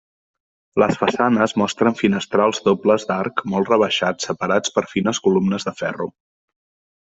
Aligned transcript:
Les 0.83 0.95
façanes 1.01 1.53
mostren 1.63 1.97
finestrals 1.99 2.63
dobles 2.69 3.07
d'arc 3.11 3.45
molt 3.53 3.71
rebaixat 3.75 4.29
separats 4.29 4.77
per 4.79 4.87
fines 4.97 5.23
columnes 5.29 5.69
de 5.71 5.79
ferro. 5.85 6.13